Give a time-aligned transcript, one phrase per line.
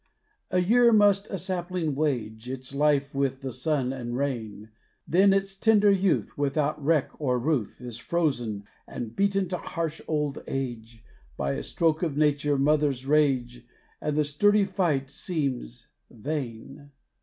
[0.49, 4.71] A year must a sapling wage Its life with the sun and rain,
[5.07, 10.41] Then its tender youth Without reck or ruth Is frozen and beaten to harsh old
[10.47, 11.03] age
[11.37, 13.63] By a stroke of Nature mother's rage
[14.01, 16.89] And the sturdy fight seems vain.